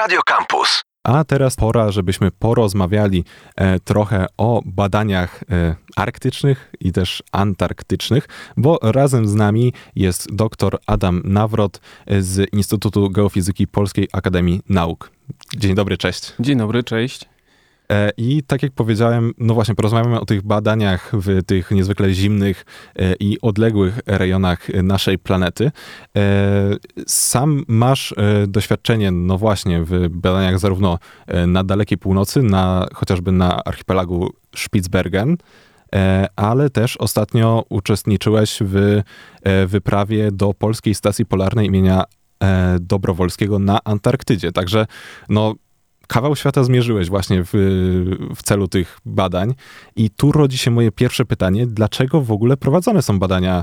Radio 0.00 0.20
Campus. 0.22 0.82
A 1.04 1.24
teraz 1.24 1.56
pora, 1.56 1.92
żebyśmy 1.92 2.30
porozmawiali 2.30 3.24
e, 3.56 3.80
trochę 3.80 4.26
o 4.36 4.62
badaniach 4.64 5.42
e, 5.50 5.76
arktycznych 5.96 6.72
i 6.80 6.92
też 6.92 7.22
antarktycznych, 7.32 8.28
bo 8.56 8.78
razem 8.82 9.28
z 9.28 9.34
nami 9.34 9.72
jest 9.96 10.34
dr 10.34 10.78
Adam 10.86 11.22
Nawrot 11.24 11.80
e, 12.06 12.22
z 12.22 12.52
Instytutu 12.52 13.10
Geofizyki 13.10 13.66
Polskiej 13.66 14.08
Akademii 14.12 14.62
Nauk. 14.68 15.10
Dzień 15.56 15.74
dobry, 15.74 15.96
cześć. 15.98 16.32
Dzień 16.40 16.58
dobry, 16.58 16.82
cześć. 16.82 17.29
E, 17.90 18.10
I 18.16 18.42
tak 18.42 18.62
jak 18.62 18.72
powiedziałem, 18.72 19.32
no 19.38 19.54
właśnie, 19.54 19.74
porozmawiamy 19.74 20.20
o 20.20 20.24
tych 20.24 20.42
badaniach 20.42 21.12
w 21.12 21.42
tych 21.46 21.70
niezwykle 21.70 22.12
zimnych 22.12 22.64
e, 22.96 23.14
i 23.20 23.40
odległych 23.40 24.00
rejonach 24.06 24.68
naszej 24.82 25.18
planety. 25.18 25.70
E, 26.16 26.20
sam 27.06 27.64
masz 27.68 28.14
doświadczenie, 28.48 29.10
no 29.10 29.38
właśnie, 29.38 29.82
w 29.82 30.08
badaniach 30.08 30.58
zarówno 30.58 30.98
na 31.46 31.64
dalekiej 31.64 31.98
północy, 31.98 32.42
na, 32.42 32.86
chociażby 32.94 33.32
na 33.32 33.64
archipelagu 33.64 34.32
Spitsbergen, 34.56 35.36
ale 36.36 36.70
też 36.70 36.96
ostatnio 36.96 37.64
uczestniczyłeś 37.68 38.58
w 38.60 39.02
wyprawie 39.66 40.32
do 40.32 40.54
polskiej 40.54 40.94
stacji 40.94 41.26
polarnej 41.26 41.66
imienia 41.66 42.04
Dobrowolskiego 42.80 43.58
na 43.58 43.78
Antarktydzie. 43.84 44.52
Także 44.52 44.86
no, 45.28 45.54
kawał 46.10 46.36
świata 46.36 46.64
zmierzyłeś 46.64 47.08
właśnie 47.08 47.44
w, 47.44 47.50
w 48.36 48.42
celu 48.42 48.68
tych 48.68 48.98
badań. 49.06 49.54
I 49.96 50.10
tu 50.10 50.32
rodzi 50.32 50.58
się 50.58 50.70
moje 50.70 50.92
pierwsze 50.92 51.24
pytanie, 51.24 51.66
dlaczego 51.66 52.20
w 52.20 52.32
ogóle 52.32 52.56
prowadzone 52.56 53.02
są 53.02 53.18
badania 53.18 53.58
e, 53.58 53.62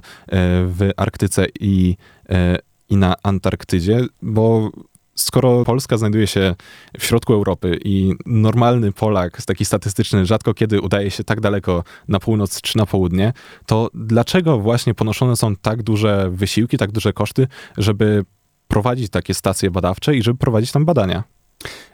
w 0.66 0.90
Arktyce 0.98 1.46
i, 1.60 1.98
e, 2.30 2.58
i 2.90 2.98
na 2.98 3.16
Antarktydzie? 3.24 4.06
Bo 4.22 4.72
skoro 5.16 5.66
Polska 5.66 5.98
znajduje 5.98 6.28
się 6.28 6.56
w 7.00 7.06
środku 7.06 7.34
Europy 7.34 7.80
i 7.86 8.14
normalny 8.26 8.92
Polak, 8.92 9.42
taki 9.42 9.66
statystyczny, 9.66 10.26
rzadko 10.26 10.54
kiedy 10.54 10.82
udaje 10.82 11.12
się 11.12 11.24
tak 11.24 11.42
daleko 11.42 11.84
na 12.08 12.20
północ 12.20 12.62
czy 12.62 12.78
na 12.78 12.86
południe, 12.86 13.34
to 13.66 13.90
dlaczego 13.94 14.60
właśnie 14.60 14.94
ponoszone 14.94 15.36
są 15.36 15.56
tak 15.56 15.84
duże 15.84 16.30
wysiłki, 16.32 16.78
tak 16.78 16.92
duże 16.92 17.14
koszty, 17.14 17.48
żeby 17.78 18.26
prowadzić 18.68 19.10
takie 19.10 19.34
stacje 19.34 19.72
badawcze 19.72 20.16
i 20.16 20.24
żeby 20.24 20.38
prowadzić 20.38 20.72
tam 20.72 20.86
badania? 20.86 21.37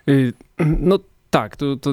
Y, 0.10 0.34
no 0.80 1.00
tak, 1.30 1.56
to, 1.58 1.76
to, 1.76 1.92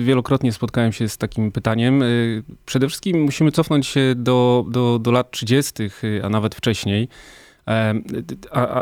wielokrotnie 0.00 0.52
spotkałem 0.52 0.92
się 0.92 1.08
z 1.08 1.18
takim 1.18 1.52
pytaniem. 1.52 2.02
Y, 2.02 2.42
przede 2.66 2.88
wszystkim 2.88 3.22
musimy 3.22 3.52
cofnąć 3.52 3.86
się 3.86 4.14
do, 4.16 4.64
do, 4.70 4.98
do 4.98 5.12
lat 5.12 5.30
30., 5.30 5.82
y, 6.04 6.20
a 6.24 6.28
nawet 6.28 6.54
wcześniej. 6.54 7.08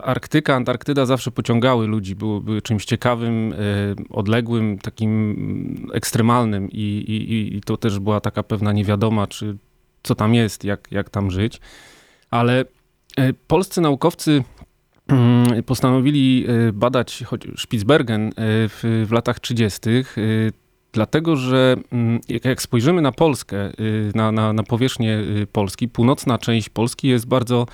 Arktyka, 0.03 0.55
Antarktyda 0.55 1.07
zawsze 1.07 1.31
pociągały 1.31 1.87
ludzi, 1.87 2.15
były, 2.15 2.41
były 2.41 2.63
czymś 2.63 2.85
ciekawym, 2.85 3.55
odległym, 4.11 4.79
takim 4.79 5.91
ekstremalnym 5.93 6.71
i, 6.71 7.05
i, 7.09 7.57
i 7.57 7.61
to 7.61 7.77
też 7.77 7.99
była 7.99 8.21
taka 8.21 8.43
pewna 8.43 8.73
niewiadoma, 8.73 9.27
czy 9.27 9.57
co 10.03 10.15
tam 10.15 10.35
jest, 10.35 10.65
jak, 10.65 10.93
jak 10.93 11.11
tam 11.11 11.31
żyć. 11.31 11.61
Ale 12.31 12.65
polscy 13.47 13.81
naukowcy 13.81 14.45
postanowili 15.67 16.47
y, 16.69 16.73
badać 16.73 17.25
Spitsbergen 17.59 18.29
y, 18.29 18.33
w, 18.39 19.05
w 19.09 19.13
latach 19.13 19.41
30., 19.41 19.91
y, 20.19 20.53
dlatego 20.93 21.37
że 21.37 21.77
mm, 21.93 22.21
jak 22.45 22.63
spojrzymy 22.63 23.03
na 23.03 23.13
Polskę, 23.13 23.73
na, 24.15 24.33
na, 24.33 24.53
na 24.53 24.63
powierzchnię 24.63 25.19
Polski, 25.53 25.89
północna 25.89 26.39
część 26.39 26.69
Polski 26.69 27.09
jest 27.09 27.27
bardzo 27.27 27.67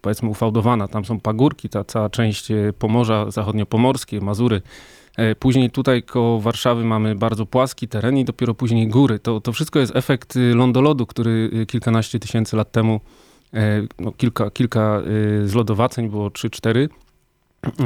powiedzmy 0.00 0.28
ufałdowana. 0.28 0.88
Tam 0.88 1.04
są 1.04 1.20
pagórki, 1.20 1.68
ta 1.68 1.84
cała 1.84 2.10
część 2.10 2.48
Pomorza 2.78 3.30
Zachodniopomorskie, 3.30 4.20
Mazury. 4.20 4.62
E, 5.16 5.34
później 5.34 5.70
tutaj 5.70 6.02
koło 6.02 6.40
Warszawy 6.40 6.84
mamy 6.84 7.14
bardzo 7.14 7.46
płaski 7.46 7.88
teren 7.88 8.18
i 8.18 8.24
dopiero 8.24 8.54
później 8.54 8.88
góry. 8.88 9.18
To, 9.18 9.40
to 9.40 9.52
wszystko 9.52 9.78
jest 9.78 9.96
efekt 9.96 10.34
lądolodu, 10.54 11.06
który 11.06 11.66
kilkanaście 11.68 12.18
tysięcy 12.18 12.56
lat 12.56 12.72
temu 12.72 13.00
E, 13.33 13.33
no, 13.98 14.12
kilka, 14.12 14.50
kilka 14.50 15.02
e, 15.42 15.48
zlodowaceń, 15.48 16.08
było 16.08 16.28
3-4, 16.28 16.88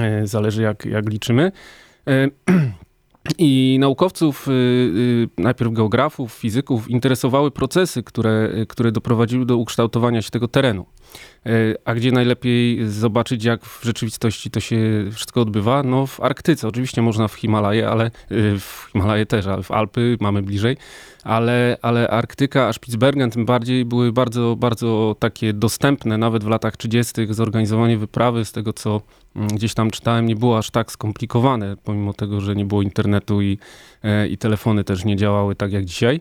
e, 0.01 0.27
zależy 0.27 0.63
jak, 0.63 0.85
jak 0.85 1.09
liczymy. 1.09 1.53
I 3.39 3.77
naukowców, 3.81 4.47
najpierw 5.39 5.73
geografów, 5.73 6.33
fizyków, 6.33 6.91
interesowały 6.91 7.51
procesy, 7.51 8.03
które, 8.03 8.51
które 8.69 8.93
doprowadziły 8.93 9.47
do 9.47 9.57
ukształtowania 9.57 10.23
się 10.23 10.31
tego 10.31 10.49
terenu. 10.49 10.87
A 11.85 11.95
gdzie 11.95 12.13
najlepiej 12.13 12.89
zobaczyć, 12.89 13.45
jak 13.45 13.65
w 13.65 13.85
rzeczywistości 13.85 14.51
to 14.51 14.61
się 14.61 14.79
wszystko 15.13 15.41
odbywa? 15.41 15.83
No 15.83 16.07
w 16.07 16.21
Arktyce. 16.21 16.69
Oczywiście 16.69 17.03
można 17.03 17.29
w 17.29 17.35
Himalaje, 17.35 17.89
ale 17.89 18.11
w 18.59 18.87
Himalaje 18.93 19.27
też, 19.27 19.47
ale 19.47 19.63
w 19.63 19.71
Alpy 19.71 20.17
mamy 20.21 20.43
bliżej 20.43 20.77
ale, 21.29 21.77
ale 21.83 22.09
Arktyka, 22.09 22.67
a 22.67 22.73
Spitsbergen 22.73 23.31
tym 23.31 23.47
bardziej 23.47 23.85
były 23.85 24.13
bardzo, 24.13 24.57
bardzo 24.57 25.17
takie 25.19 25.53
dostępne, 25.53 26.19
nawet 26.19 26.45
w 26.45 26.49
latach 26.49 26.77
30. 26.77 27.13
Zorganizowanie 27.31 27.99
wyprawy, 27.99 28.45
z 28.45 28.53
tego 28.53 28.73
co 28.73 29.01
gdzieś 29.55 29.75
tam 29.75 29.91
czytałem, 29.91 30.27
nie 30.27 30.37
było 30.37 30.59
aż 30.59 30.71
tak 30.71 30.93
skomplikowane, 30.93 31.77
pomimo 31.85 32.13
tego, 32.13 32.41
że 32.41 32.57
nie 32.57 32.65
było 32.65 32.83
internetu 32.83 33.43
i, 33.43 33.59
e, 34.03 34.29
i 34.29 34.39
telefony 34.39 34.85
też 34.85 35.05
nie 35.05 35.17
działały 35.17 35.55
tak 35.55 35.73
jak 35.73 35.85
dzisiaj. 35.85 36.21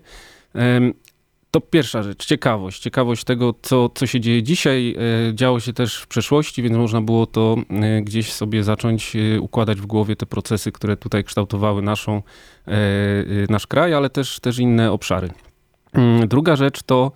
To 1.51 1.61
pierwsza 1.61 2.03
rzecz, 2.03 2.25
ciekawość. 2.25 2.81
Ciekawość 2.81 3.23
tego, 3.23 3.53
co, 3.61 3.89
co 3.89 4.07
się 4.07 4.19
dzieje 4.19 4.43
dzisiaj. 4.43 4.95
E, 5.29 5.35
działo 5.35 5.59
się 5.59 5.73
też 5.73 5.97
w 5.97 6.07
przeszłości, 6.07 6.61
więc 6.61 6.75
można 6.75 7.01
było 7.01 7.25
to 7.25 7.55
e, 7.69 8.01
gdzieś 8.01 8.33
sobie 8.33 8.63
zacząć 8.63 9.13
układać 9.41 9.81
w 9.81 9.85
głowie 9.85 10.15
te 10.15 10.25
procesy, 10.25 10.71
które 10.71 10.97
tutaj 10.97 11.23
kształtowały 11.23 11.81
naszą, 11.81 12.21
nasz 13.49 13.67
kraj, 13.67 13.93
ale 13.93 14.09
też, 14.09 14.39
też 14.39 14.59
inne 14.59 14.91
obszary. 14.91 15.29
Mm, 15.93 16.27
druga 16.27 16.55
rzecz 16.55 16.83
to 16.83 17.11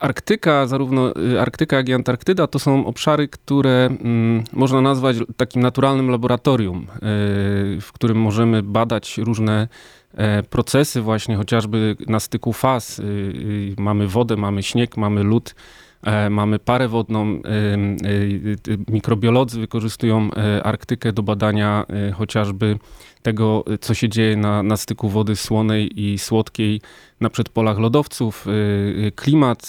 Arktyka, 0.00 0.66
zarówno 0.66 1.12
Arktyka, 1.40 1.76
jak 1.76 1.88
i 1.88 1.94
Antarktyda 1.94 2.46
to 2.46 2.58
są 2.58 2.86
obszary, 2.86 3.28
które 3.28 3.86
mm, 3.86 4.44
można 4.52 4.80
nazwać 4.80 5.16
takim 5.36 5.62
naturalnym 5.62 6.10
laboratorium, 6.10 6.86
w 7.80 7.88
którym 7.92 8.20
możemy 8.20 8.62
badać 8.62 9.18
różne 9.18 9.68
E, 10.14 10.42
procesy 10.42 11.02
właśnie 11.02 11.36
chociażby 11.36 11.96
na 12.06 12.20
styku 12.20 12.52
faz. 12.52 12.98
Y, 12.98 13.02
y, 13.02 13.74
mamy 13.78 14.08
wodę, 14.08 14.36
mamy 14.36 14.62
śnieg, 14.62 14.96
mamy 14.96 15.22
lód, 15.22 15.54
mamy 16.30 16.58
parę 16.58 16.88
wodną. 16.88 17.26
Y, 17.28 18.78
mikrobiolodzy 18.88 19.60
wykorzystują 19.60 20.30
e, 20.36 20.62
Arktykę 20.62 21.12
do 21.12 21.22
badania 21.22 21.86
chociażby 22.14 22.78
tego, 23.22 23.64
co 23.80 23.94
się 23.94 24.08
dzieje 24.08 24.36
na, 24.36 24.62
na 24.62 24.76
styku 24.76 25.08
wody 25.08 25.36
słonej 25.36 26.00
i 26.00 26.18
słodkiej 26.18 26.80
na 27.20 27.30
przedpolach 27.30 27.78
lodowców. 27.78 28.46
Klimat 29.14 29.68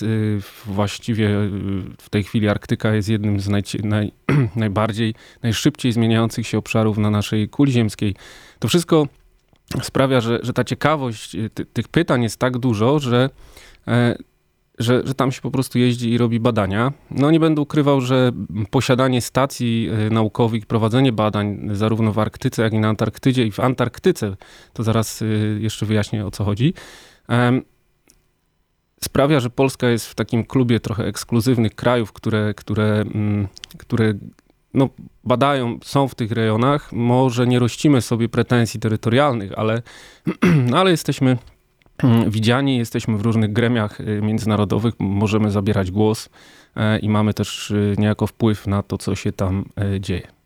właściwie 0.66 1.30
w 1.98 2.10
tej 2.10 2.24
chwili 2.24 2.50
Arktyka 2.50 2.96
jest 2.96 3.10
jednym 3.10 3.40
z 3.40 3.50
naj, 3.50 3.64
naj, 3.84 4.12
najbardziej, 4.56 5.16
najszybciej 5.44 5.92
zmieniających 5.92 6.48
się 6.48 6.58
obszarów 6.58 6.98
na 6.98 7.10
naszej 7.10 7.50
kuli 7.50 7.72
ziemskiej. 7.72 8.16
To 8.60 8.68
wszystko 8.68 9.08
sprawia, 9.82 10.22
że, 10.22 10.40
że 10.44 10.54
ta 10.54 10.64
ciekawość 10.64 11.36
ty, 11.54 11.66
tych 11.66 11.88
pytań 11.88 12.24
jest 12.24 12.40
tak 12.40 12.58
dużo, 12.58 13.00
że, 13.00 13.30
e, 13.88 14.16
że, 14.80 15.02
że 15.06 15.14
tam 15.14 15.32
się 15.32 15.42
po 15.42 15.52
prostu 15.52 15.80
jeździ 15.80 16.12
i 16.12 16.18
robi 16.18 16.40
badania. 16.40 16.94
No 17.12 17.32
nie 17.32 17.40
będę 17.40 17.62
ukrywał, 17.62 18.02
że 18.02 18.32
posiadanie 18.70 19.22
stacji 19.22 19.90
e, 19.92 20.10
naukowych, 20.10 20.66
prowadzenie 20.66 21.12
badań 21.12 21.70
zarówno 21.72 22.12
w 22.12 22.20
Arktyce, 22.20 22.64
jak 22.64 22.74
i 22.74 22.80
na 22.80 22.90
Antarktydzie 22.90 23.46
i 23.46 23.52
w 23.52 23.60
Antarktyce, 23.60 24.36
to 24.74 24.84
zaraz 24.84 25.22
y, 25.22 25.60
jeszcze 25.62 25.86
wyjaśnię 25.86 26.26
o 26.26 26.32
co 26.32 26.44
chodzi, 26.44 26.74
sprawia, 29.04 29.40
że 29.40 29.50
Polska 29.50 29.90
jest 29.90 30.08
w 30.08 30.16
takim 30.16 30.44
klubie 30.44 30.80
trochę 30.80 31.06
ekskluzywnych 31.06 31.76
krajów, 31.76 32.14
które, 32.14 32.54
które, 32.54 33.02
mm, 33.02 33.48
które 33.78 34.14
no, 34.74 34.90
badają, 35.24 35.80
są 35.84 36.08
w 36.08 36.16
tych 36.16 36.32
rejonach. 36.32 36.94
Może 36.94 37.48
nie 37.48 37.60
rościmy 37.60 38.02
sobie 38.02 38.30
pretensji 38.30 38.80
terytorialnych, 38.80 39.52
ale, 39.56 39.82
no, 40.70 40.78
ale 40.78 40.92
jesteśmy 40.92 41.38
widziani, 42.28 42.78
jesteśmy 42.78 43.18
w 43.18 43.22
różnych 43.22 43.54
gremiach 43.54 44.02
y, 44.02 44.22
międzynarodowych, 44.22 44.94
możemy 45.00 45.52
zabierać 45.52 45.92
głos 45.92 46.30
e, 46.76 47.00
i 47.00 47.10
mamy 47.10 47.34
też 47.34 47.72
y, 47.72 47.96
niejako 47.98 48.28
wpływ 48.28 48.68
na 48.68 48.84
to, 48.84 48.98
co 48.98 49.16
się 49.16 49.32
tam 49.32 49.66
e, 49.78 50.00
dzieje. 50.00 50.43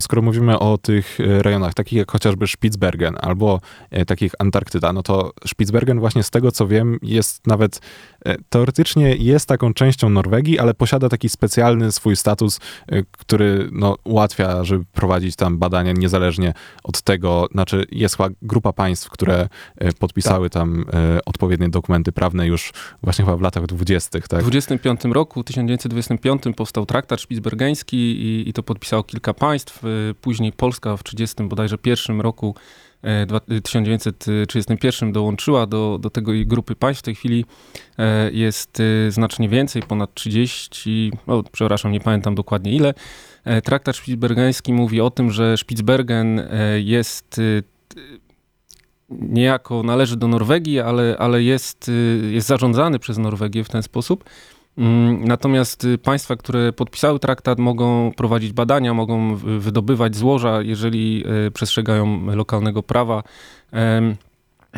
Skoro 0.00 0.22
mówimy 0.22 0.58
o 0.58 0.78
tych 0.78 1.20
e, 1.20 1.42
rejonach, 1.42 1.74
takich 1.74 1.98
jak 1.98 2.10
chociażby 2.10 2.46
Spitsbergen 2.46 3.16
albo 3.20 3.60
e, 3.90 4.04
takich 4.04 4.32
Antarktyda, 4.38 4.92
no 4.92 5.02
to 5.02 5.32
Spitsbergen 5.46 6.00
właśnie 6.00 6.22
z 6.22 6.30
tego 6.30 6.52
co 6.52 6.66
wiem 6.66 6.98
jest 7.02 7.46
nawet 7.46 7.80
e, 8.24 8.36
teoretycznie 8.48 9.16
jest 9.16 9.48
taką 9.48 9.74
częścią 9.74 10.10
Norwegii, 10.10 10.58
ale 10.58 10.74
posiada 10.74 11.08
taki 11.08 11.28
specjalny 11.28 11.92
swój 11.92 12.16
status, 12.16 12.60
który 13.12 13.68
no, 13.72 13.96
ułatwia, 14.04 14.64
żeby 14.64 14.84
prowadzić 14.92 15.36
tam 15.36 15.58
badania 15.58 15.92
niezależnie 15.92 16.54
od 16.82 17.02
tego, 17.02 17.48
znaczy 17.52 17.86
jest 17.92 18.16
chyba 18.16 18.28
grupa 18.42 18.72
państw, 18.72 19.10
które 19.10 19.48
podpisały 19.98 20.50
tak. 20.50 20.62
tam 20.62 20.84
odpowiednie 21.26 21.68
dokumenty 21.68 22.12
prawne 22.12 22.46
już 22.46 22.72
właśnie 23.02 23.24
chyba 23.24 23.36
w 23.36 23.40
latach 23.40 23.66
dwudziestych. 23.66 24.28
Tak? 24.28 24.40
W 24.40 24.50
25 24.50 25.00
roku, 25.04 25.44
1925 25.44 26.42
powstał 26.56 26.86
traktat 26.86 27.20
szpicbergeński 27.20 27.96
i, 27.96 28.48
i 28.48 28.52
to 28.52 28.62
podpisało 28.62 29.02
kilka 29.02 29.34
państw 29.34 29.82
później 30.20 30.52
Polska 30.52 30.96
w 30.96 31.02
30 31.02 31.44
bodajże 31.44 31.78
pierwszym 31.78 32.20
roku 32.20 32.54
1931 33.62 35.12
dołączyła 35.12 35.66
do, 35.66 35.98
do 36.00 36.10
tego 36.10 36.32
grupy 36.46 36.74
państw. 36.74 37.02
W 37.02 37.04
tej 37.04 37.14
chwili 37.14 37.44
jest 38.32 38.82
znacznie 39.08 39.48
więcej, 39.48 39.82
ponad 39.82 40.14
30, 40.14 41.12
no, 41.26 41.42
przepraszam, 41.52 41.92
nie 41.92 42.00
pamiętam 42.00 42.34
dokładnie 42.34 42.72
ile. 42.72 42.94
Traktat 43.64 43.96
Spitsbergeński 43.96 44.72
mówi 44.72 45.00
o 45.00 45.10
tym, 45.10 45.30
że 45.30 45.56
Spitsbergen 45.56 46.48
jest 46.78 47.40
niejako 49.10 49.82
należy 49.82 50.16
do 50.16 50.28
Norwegii, 50.28 50.80
ale, 50.80 51.16
ale 51.18 51.42
jest, 51.42 51.90
jest 52.30 52.46
zarządzany 52.46 52.98
przez 52.98 53.18
Norwegię 53.18 53.64
w 53.64 53.68
ten 53.68 53.82
sposób. 53.82 54.24
Mm, 54.78 55.24
natomiast 55.24 55.84
y, 55.84 55.98
państwa, 55.98 56.36
które 56.36 56.72
podpisały 56.72 57.18
traktat, 57.18 57.58
mogą 57.58 58.12
prowadzić 58.16 58.52
badania, 58.52 58.94
mogą 58.94 59.36
wydobywać 59.36 60.16
złoża, 60.16 60.62
jeżeli 60.62 61.24
y, 61.46 61.50
przestrzegają 61.50 62.26
lokalnego 62.26 62.82
prawa. 62.82 63.22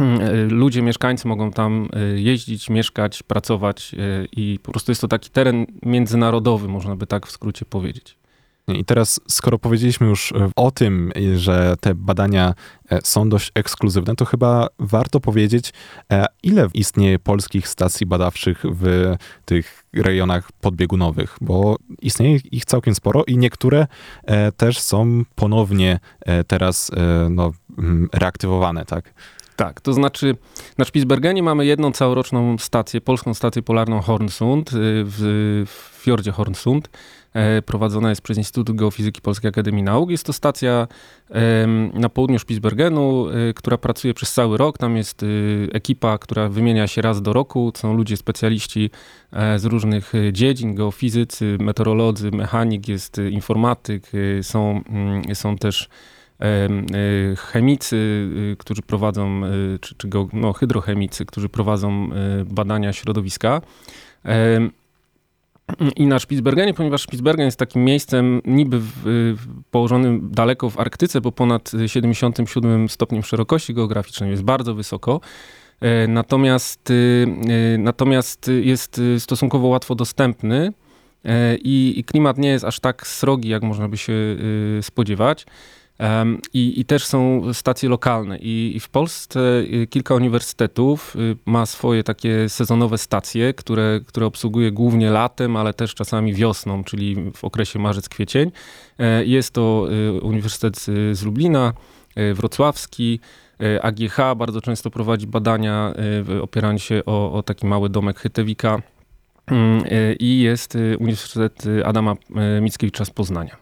Y, 0.01 0.47
ludzie, 0.51 0.83
mieszkańcy 0.83 1.29
mogą 1.29 1.51
tam 1.51 1.89
jeździć, 2.15 2.71
mieszkać, 2.71 3.23
pracować 3.23 3.95
i 4.33 4.59
po 4.63 4.73
prostu 4.73 4.91
jest 4.91 5.01
to 5.01 5.09
taki 5.09 5.31
teren 5.31 5.67
międzynarodowy, 5.83 6.69
można 6.69 6.97
by 6.97 7.07
tak 7.07 7.27
w 7.27 7.31
skrócie 7.31 7.65
powiedzieć. 7.65 8.19
I 8.69 8.85
teraz, 8.85 9.21
skoro 9.29 9.59
powiedzieliśmy 9.59 10.07
już 10.07 10.33
e, 10.33 10.51
o 10.57 10.71
tym, 10.71 11.13
że 11.37 11.75
te 11.81 11.95
badania 11.95 12.55
e, 12.91 12.99
są 13.05 13.29
dość 13.29 13.53
ekskluzywne, 13.55 14.17
to 14.17 14.25
chyba 14.25 14.69
warto 14.79 15.21
powiedzieć, 15.21 15.73
e, 16.13 16.27
ile 16.43 16.69
istnieje 16.75 17.19
polskich 17.19 17.69
stacji 17.69 18.07
badawczych 18.07 18.63
w 18.81 19.15
tych 19.45 19.85
rejonach 19.95 20.53
podbiegunowych, 20.53 21.37
bo 21.41 21.77
istnieje 22.03 22.39
ich 22.53 22.65
całkiem 22.65 22.95
sporo 22.95 23.25
i 23.25 23.37
niektóre 23.37 23.87
też 24.57 24.79
są 24.79 25.23
ponownie 25.35 26.01
teraz 26.47 26.91
no, 27.31 27.53
reaktywowane, 28.13 28.85
tak? 28.85 29.15
Tak, 29.57 29.81
to 29.81 29.93
znaczy 29.93 30.37
na 30.79 30.85
Spitsbergenie 30.85 31.43
mamy 31.43 31.67
jedną 31.67 31.93
całoroczną 31.93 32.59
stację, 32.59 33.01
polską 33.01 33.35
stację 33.35 33.63
polarną 33.63 34.01
Hornsund 34.01 34.71
w, 34.73 35.65
w 35.67 36.03
fiordzie 36.03 36.33
Hornsund. 36.33 36.89
E, 37.35 37.63
prowadzona 37.63 38.09
jest 38.09 38.23
przez 38.23 38.39
Instytut 38.39 38.77
Geofizyki 38.77 39.21
Polskiej 39.21 39.49
Akademii 39.49 39.83
Nauk. 39.83 40.11
Jest 40.11 40.27
to 40.27 40.33
stacja 40.33 40.89
na 41.95 42.09
południu 42.09 42.39
Spitsbergenu, 42.39 43.29
e, 43.29 43.55
która 43.55 43.79
pracuje 43.79 44.15
przez 44.15 44.33
cały 44.33 44.59
rok. 44.59 44.79
Tam 44.79 44.97
jest 44.97 45.23
e, 45.23 45.27
ekipa, 45.75 46.19
która 46.19 46.49
wymienia 46.49 46.87
się 46.87 47.03
raz 47.03 47.23
do 47.23 47.33
roku. 47.33 47.73
Są 47.77 47.95
ludzie 47.95 48.17
specjaliści 48.17 48.91
z 49.57 49.65
różnych 49.65 50.13
dziedzin, 50.33 50.75
geofizycy, 50.75 51.57
meteorolodzy, 51.61 52.31
mechanik, 52.31 52.89
jest 52.89 53.19
informatyk, 53.31 54.13
są, 54.43 54.83
mm, 54.89 55.35
są 55.35 55.57
też 55.59 55.89
chemicy, 57.39 58.29
którzy 58.59 58.83
prowadzą, 58.83 59.41
czy, 59.81 59.95
czy 59.95 60.09
no, 60.33 60.53
hydrochemicy, 60.53 61.27
którzy 61.27 61.49
prowadzą 61.49 62.09
badania 62.45 62.93
środowiska. 62.93 63.61
I 65.97 66.07
na 66.07 66.19
Spitsbergenie, 66.19 66.75
ponieważ 66.75 67.03
Spitsbergen 67.03 67.47
jest 67.47 67.59
takim 67.59 67.85
miejscem 67.85 68.43
niby 68.45 68.79
w, 68.81 69.37
położonym 69.71 70.29
daleko 70.33 70.71
w 70.71 70.81
Arktyce, 70.81 71.21
bo 71.21 71.33
ponad 71.33 71.73
77 71.87 72.89
stopniem 72.89 73.23
szerokości 73.23 73.75
geograficznej 73.75 74.31
jest 74.31 74.43
bardzo 74.43 74.75
wysoko. 74.75 75.21
E, 75.81 76.07
natomiast, 76.09 76.91
y, 76.91 77.27
natomiast 77.79 78.51
jest 78.63 79.01
stosunkowo 79.19 79.69
łatwo 79.69 79.95
dostępny 79.95 80.73
e, 81.25 81.57
i, 81.57 81.95
i 81.99 82.05
klimat 82.05 82.39
nie 82.39 82.49
jest 82.49 82.65
aż 82.65 82.81
tak 82.81 83.07
srogi, 83.07 83.49
jak 83.49 83.63
można 83.63 83.89
by 83.89 83.97
się 83.97 84.13
spodziewać. 84.83 85.47
I, 86.53 86.81
I, 86.81 86.85
też 86.85 87.05
są 87.05 87.43
stacje 87.55 87.89
lokalne. 87.89 88.39
I, 88.39 88.73
I, 88.77 88.81
w 88.81 88.89
Polsce 88.89 89.41
y, 89.61 89.87
kilka 89.91 90.15
uniwersytetów 90.15 91.17
y, 91.17 91.37
ma 91.47 91.67
swoje 91.67 92.03
takie 92.03 92.49
sezonowe 92.49 92.99
stacje, 92.99 93.55
które, 93.55 94.01
które 94.07 94.27
obsługuje 94.27 94.73
głównie 94.73 95.11
latem, 95.11 95.57
ale 95.57 95.75
też 95.75 95.95
czasami 95.95 96.35
wiosną, 96.35 96.85
czyli 96.85 97.33
w 97.35 97.45
okresie 97.45 97.79
marzec-kwiecień. 97.79 98.53
E, 98.99 99.25
jest 99.25 99.55
to 99.55 99.87
y, 100.17 100.21
Uniwersytet 100.21 100.77
z 101.13 101.23
Lublina, 101.23 101.73
wrocławski, 102.35 103.21
AGH 103.83 104.17
bardzo 104.37 104.61
często 104.61 104.91
prowadzi 104.91 105.27
badania 105.27 105.95
opierając 106.43 106.83
się 106.83 107.03
o, 107.07 107.33
o 107.33 107.43
taki 107.43 107.67
mały 107.67 107.89
domek 107.89 108.19
Hytewika 108.19 108.83
mm, 109.47 109.85
i 110.19 110.41
jest 110.41 110.79
Uniwersytet 111.01 111.65
Adama 111.85 112.17
Mickiewicza 112.61 113.05
z 113.05 113.11
Poznania. 113.11 113.57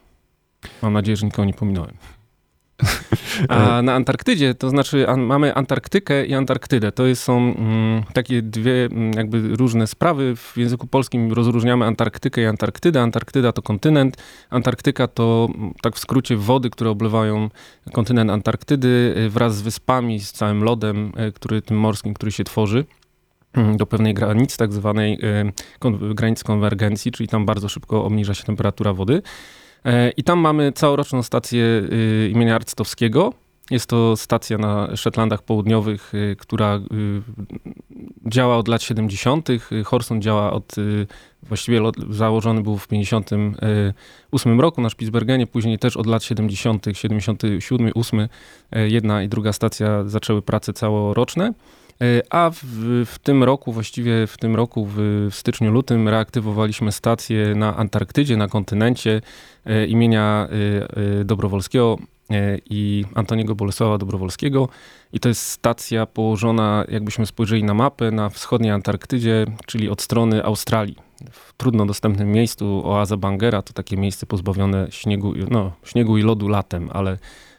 Mam 0.83 0.93
nadzieję, 0.93 1.17
że 1.17 1.27
nikogo 1.27 1.45
nie 1.45 1.55
pominąłem. 1.55 1.95
A 3.49 3.83
na 3.83 3.95
Antarktydzie, 3.95 4.55
to 4.55 4.71
znaczy 4.71 5.09
an, 5.09 5.21
mamy 5.21 5.55
Antarktykę 5.55 6.27
i 6.27 6.35
Antarktydę. 6.35 6.93
To 6.93 7.07
jest, 7.07 7.23
są 7.23 7.39
mm, 7.39 8.03
takie 8.13 8.43
dwie 8.43 8.85
mm, 8.85 9.13
jakby 9.13 9.57
różne 9.57 9.87
sprawy. 9.87 10.37
W 10.37 10.57
języku 10.57 10.87
polskim 10.87 11.33
rozróżniamy 11.33 11.85
Antarktykę 11.85 12.43
i 12.43 12.47
Antarktydę. 12.47 13.03
Antarktyda 13.03 13.53
to 13.53 13.63
kontynent. 13.63 14.17
Antarktyka 14.51 15.09
to 15.09 15.49
mm, 15.55 15.75
tak 15.83 15.97
w 15.97 15.99
skrócie 15.99 16.37
wody, 16.37 16.71
które 16.71 16.91
oblewają 16.91 17.51
kontynent 17.93 18.31
Antarktydy 18.31 19.15
y, 19.17 19.31
wraz 19.31 19.57
z 19.57 19.63
wyspami, 19.63 20.21
z 20.21 20.33
całym 20.33 20.65
lodem, 20.65 21.13
y, 21.29 21.33
który, 21.33 21.63
tym 21.63 21.79
morskim, 21.79 22.15
który 22.15 22.33
się 22.33 22.45
tworzy 22.45 22.85
do 23.77 23.87
pewnej 23.87 24.15
granicy, 24.15 24.57
tak 24.57 24.73
zwanej 24.73 25.19
y, 25.85 26.15
granicy 26.15 26.45
konwergencji, 26.45 27.13
czyli 27.13 27.29
tam 27.29 27.47
bardzo 27.47 27.69
szybko 27.69 28.05
obniża 28.05 28.35
się 28.35 28.45
temperatura 28.45 28.93
wody. 28.93 29.23
E, 29.85 30.11
I 30.11 30.23
tam 30.23 30.39
mamy 30.39 30.73
całoroczną 30.73 31.23
stację 31.23 31.65
y, 31.65 32.31
imienia 32.33 32.55
Arctowskiego. 32.55 33.33
Jest 33.71 33.87
to 33.87 34.17
stacja 34.17 34.59
na 34.59 34.97
Szetlandach 34.97 35.43
Południowych, 35.43 36.15
y, 36.15 36.37
która 36.39 36.77
y, 36.77 36.81
działa 38.27 38.57
od 38.57 38.69
lat 38.69 38.83
70. 38.83 39.49
Horson 39.85 40.23
działa 40.23 40.53
od, 40.53 40.75
właściwie 41.43 41.81
założony 42.11 42.63
był 42.63 42.79
w 42.79 42.89
58 42.89 44.61
roku 44.61 44.81
na 44.81 44.91
Spitsbergenie, 44.91 45.47
później 45.47 45.79
też 45.79 45.97
od 45.97 46.07
lat 46.07 46.25
70., 46.25 46.87
77, 46.93 47.91
8 47.95 48.29
jedna 48.73 49.23
i 49.23 49.29
druga 49.29 49.53
stacja 49.53 50.05
zaczęły 50.05 50.43
prace 50.43 50.73
całoroczne. 50.73 51.53
E, 52.03 52.23
a 52.31 52.51
w, 52.51 52.65
w, 53.07 53.19
tym 53.19 53.45
roku, 53.45 53.73
właściwie 53.73 54.27
w 54.27 54.37
tym 54.37 54.57
roku, 54.57 54.87
w, 54.87 54.97
w 55.31 55.35
styczniu, 55.35 55.71
lutym, 55.71 56.09
reaktywowaliśmy 56.09 56.93
stację 56.93 57.55
na 57.55 57.77
Antarktydzie, 57.77 58.37
na 58.37 58.49
kontynencie 58.49 59.21
e, 59.67 59.87
imienia 59.87 60.49
e, 61.21 61.25
Dobrowolskiego 61.25 61.99
i 62.71 63.05
Antoniego 63.15 63.55
Bolesława 63.55 63.99
Dobrowolskiego. 63.99 64.69
I 65.13 65.21
to 65.21 65.29
jest 65.29 65.43
stacja 65.43 66.07
położona, 66.07 66.85
jakbyśmy 66.89 67.27
spojrzeli 67.27 67.65
na 67.65 67.75
mapę, 67.75 68.11
na 68.11 68.29
wschodniej 68.29 68.73
Antarktydzie, 68.73 69.47
czyli 69.67 69.89
od 69.89 70.03
strony 70.03 70.45
Australii. 70.45 70.97
W 71.31 71.53
trudno 71.57 71.87
dostępnym 71.87 72.33
miejscu 72.33 72.83
oaza 72.85 73.17
Bangera 73.17 73.63
to 73.63 73.73
takie 73.73 73.97
miejsce 73.97 74.27
pozbawione 74.27 74.87
śniegu, 74.91 75.35
no, 75.51 75.73
śniegu 75.85 76.19
i 76.19 76.23
lodu 76.23 76.49
latem, 76.49 76.91
ale, 76.93 77.19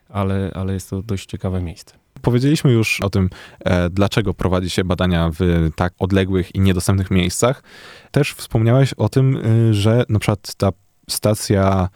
ale, 0.09 0.51
ale 0.53 0.73
jest 0.73 0.89
to 0.89 1.01
dość 1.01 1.25
ciekawe 1.25 1.61
miejsce. 1.61 2.00
Powiedzieliśmy 2.21 2.71
już 2.71 3.01
o 3.01 3.09
tym, 3.09 3.29
e, 3.59 3.89
dlaczego 3.89 4.33
prowadzi 4.33 4.69
się 4.69 4.83
badania 4.83 5.29
w 5.39 5.69
tak 5.75 5.93
odległych 5.99 6.55
i 6.55 6.59
niedostępnych 6.59 7.11
miejscach. 7.11 7.63
Też 8.11 8.33
wspomniałeś 8.33 8.93
o 8.93 9.09
tym, 9.09 9.37
e, 9.37 9.73
że 9.73 10.03
na 10.09 10.19
przykład 10.19 10.55
ta 10.55 10.69
stacja 11.09 11.89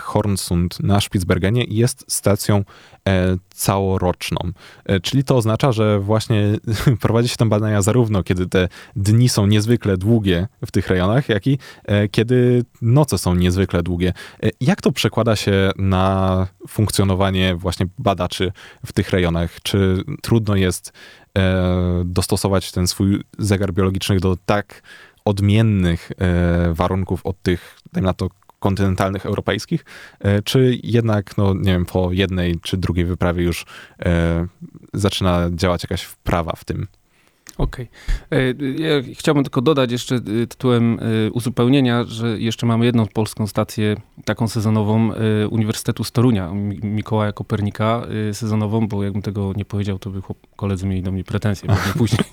Hornsund 0.00 0.80
na 0.80 1.00
Spitsbergenie 1.00 1.64
jest 1.68 2.04
stacją 2.08 2.64
e, 3.08 3.36
całoroczną. 3.50 4.38
E, 4.84 5.00
czyli 5.00 5.24
to 5.24 5.36
oznacza, 5.36 5.72
że 5.72 6.00
właśnie 6.00 6.56
prowadzi 7.00 7.28
się 7.28 7.36
tam 7.36 7.48
badania 7.48 7.82
zarówno 7.82 8.22
kiedy 8.22 8.46
te 8.46 8.68
dni 8.96 9.28
są 9.28 9.46
niezwykle 9.46 9.96
długie 9.96 10.48
w 10.66 10.70
tych 10.70 10.88
rejonach, 10.88 11.28
jak 11.28 11.46
i 11.46 11.58
kiedy 12.10 12.64
noce 12.82 13.18
są 13.18 13.34
niezwykle 13.34 13.82
długie. 13.82 14.12
Jak 14.60 14.82
to 14.82 14.92
przekłada 14.92 15.36
się 15.36 15.70
na 15.76 16.46
funkcjonowanie 16.68 17.54
właśnie 17.54 17.86
badaczy 17.98 18.52
w 18.86 18.92
tych 18.92 19.10
rejonach? 19.10 19.60
Czy 19.62 20.04
trudno 20.22 20.56
jest 20.56 20.92
dostosować 22.04 22.72
ten 22.72 22.86
swój 22.86 23.20
zegar 23.38 23.72
biologiczny 23.72 24.20
do 24.20 24.36
tak 24.46 24.82
odmiennych 25.24 26.12
warunków 26.72 27.26
od 27.26 27.42
tych, 27.42 27.78
dajmy 27.92 28.06
na 28.06 28.14
to, 28.14 28.28
kontynentalnych 28.64 29.26
europejskich, 29.26 29.84
e, 30.20 30.42
czy 30.42 30.78
jednak, 30.82 31.36
no 31.36 31.54
nie 31.54 31.72
wiem, 31.72 31.86
po 31.86 32.12
jednej 32.12 32.60
czy 32.62 32.76
drugiej 32.76 33.04
wyprawie 33.04 33.44
już 33.44 33.66
e, 33.98 34.46
zaczyna 34.94 35.50
działać 35.52 35.82
jakaś 35.82 36.02
wprawa 36.02 36.52
w 36.56 36.64
tym? 36.64 36.86
Okej. 37.58 37.88
Okay. 38.30 38.38
E, 38.38 38.82
ja 38.82 39.14
chciałbym 39.14 39.44
tylko 39.44 39.60
dodać 39.60 39.92
jeszcze 39.92 40.20
tytułem 40.20 40.98
uzupełnienia, 41.32 42.04
że 42.04 42.40
jeszcze 42.40 42.66
mamy 42.66 42.84
jedną 42.84 43.06
polską 43.06 43.46
stację, 43.46 43.96
taką 44.24 44.48
sezonową 44.48 45.10
Uniwersytetu 45.50 46.04
z 46.04 46.12
Torunia, 46.12 46.50
Mikołaja 46.82 47.32
Kopernika 47.32 48.06
sezonową, 48.32 48.88
bo 48.88 49.04
jakbym 49.04 49.22
tego 49.22 49.52
nie 49.56 49.64
powiedział, 49.64 49.98
to 49.98 50.10
by 50.10 50.20
koledzy 50.56 50.86
mieli 50.86 51.02
do 51.02 51.12
mnie 51.12 51.24
pretensje 51.24 51.68
później. 51.98 52.24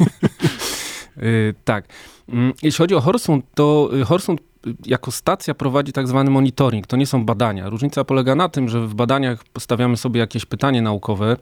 tak. 1.66 1.88
Mm, 2.30 2.54
jeśli 2.64 2.78
chodzi 2.78 2.96
o 2.96 3.02
Horsund, 3.02 3.46
to 3.56 3.90
Horsund 4.06 4.51
jako 4.86 5.12
stacja 5.12 5.54
prowadzi 5.54 5.92
tak 5.94 6.08
zwany 6.08 6.32
monitoring. 6.32 6.88
To 6.88 6.98
nie 6.98 7.06
są 7.06 7.26
badania. 7.26 7.70
Różnica 7.70 8.04
polega 8.04 8.36
na 8.36 8.50
tym, 8.50 8.70
że 8.70 8.88
w 8.88 8.94
badaniach 8.94 9.44
postawiamy 9.44 9.98
sobie 9.98 10.20
jakieś 10.20 10.46
pytanie 10.46 10.82
naukowe, 10.82 11.38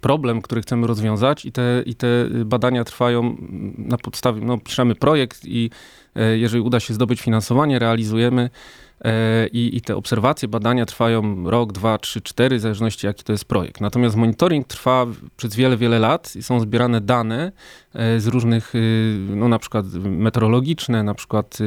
problem, 0.00 0.42
który 0.42 0.62
chcemy 0.62 0.86
rozwiązać 0.86 1.44
i 1.44 1.52
te, 1.52 1.82
i 1.86 1.94
te 1.94 2.06
badania 2.44 2.84
trwają 2.84 3.36
na 3.78 3.98
podstawie, 3.98 4.40
no 4.44 4.58
piszemy 4.58 4.94
projekt 4.94 5.40
i 5.44 5.70
e, 6.14 6.38
jeżeli 6.38 6.62
uda 6.62 6.80
się 6.80 6.94
zdobyć 6.94 7.20
finansowanie, 7.20 7.78
realizujemy 7.78 8.50
E, 9.04 9.46
i, 9.46 9.76
i 9.76 9.80
te 9.80 9.96
obserwacje, 9.96 10.48
badania 10.48 10.86
trwają 10.86 11.50
rok, 11.50 11.72
dwa, 11.72 11.98
trzy, 11.98 12.22
cztery, 12.22 12.58
w 12.58 12.60
zależności 12.60 13.06
jaki 13.06 13.24
to 13.24 13.32
jest 13.32 13.44
projekt. 13.44 13.80
Natomiast 13.80 14.16
monitoring 14.16 14.66
trwa 14.66 15.06
przez 15.36 15.56
wiele, 15.56 15.76
wiele 15.76 15.98
lat 15.98 16.36
i 16.36 16.42
są 16.42 16.60
zbierane 16.60 17.00
dane 17.00 17.52
e, 17.94 18.20
z 18.20 18.26
różnych, 18.26 18.72
no 19.28 19.48
na 19.48 19.58
przykład 19.58 19.86
meteorologiczne, 20.04 21.02
na 21.02 21.14
przykład 21.14 21.58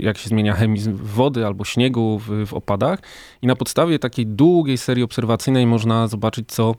jak 0.00 0.18
się 0.18 0.28
zmienia 0.28 0.54
chemizm 0.54 0.96
wody 0.96 1.46
albo 1.46 1.64
śniegu 1.64 2.18
w, 2.18 2.46
w 2.46 2.54
opadach 2.54 2.98
i 3.42 3.46
na 3.46 3.56
podstawie 3.56 3.98
takiej 3.98 4.26
długiej 4.26 4.78
serii 4.78 5.04
obserwacyjnej 5.04 5.66
można 5.66 6.08
zobaczyć, 6.08 6.48
co 6.48 6.74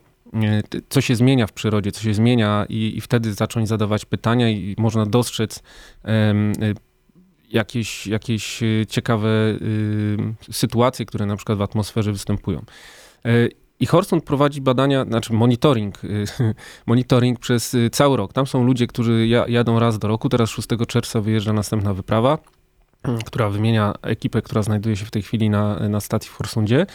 co 0.89 1.01
się 1.01 1.15
zmienia 1.15 1.47
w 1.47 1.53
przyrodzie, 1.53 1.91
co 1.91 2.01
się 2.01 2.13
zmienia 2.13 2.65
i, 2.69 2.93
i, 2.97 3.01
wtedy 3.01 3.33
zacząć 3.33 3.67
zadawać 3.67 4.05
pytania 4.05 4.49
i 4.49 4.75
można 4.77 5.05
dostrzec 5.05 5.63
um, 6.03 6.53
jakieś, 7.49 8.07
jakieś 8.07 8.63
e, 8.63 8.85
ciekawe 8.89 9.29
sytuacje, 10.51 11.05
które 11.05 11.25
na 11.25 11.35
przykład 11.35 11.57
w 11.57 11.61
atmosferze 11.61 12.11
występują. 12.11 12.65
I 13.79 13.85
Horsund 13.85 14.23
prowadzi 14.23 14.61
badania, 14.61 15.05
znaczy 15.05 15.33
monitoring, 15.33 16.01
monitoring 16.87 17.39
przez 17.39 17.75
cały 17.91 18.17
rok. 18.17 18.33
Tam 18.33 18.47
są 18.47 18.63
ludzie, 18.63 18.87
którzy 18.87 19.27
jadą 19.47 19.79
raz 19.79 19.99
do 19.99 20.07
roku. 20.07 20.29
Teraz 20.29 20.49
6 20.49 20.67
czerwca 20.87 21.21
wyjeżdża 21.21 21.53
następna 21.53 21.93
wyprawa, 21.93 22.37
która 23.25 23.49
wymienia 23.49 23.93
ekipę, 24.01 24.41
która 24.41 24.63
znajduje 24.63 24.95
się 24.95 25.05
w 25.05 25.11
tej 25.11 25.21
chwili 25.21 25.49
na, 25.49 25.89
na 25.89 25.99
stacji 25.99 26.31
w 26.31 26.33
Horsundzie. 26.33 26.85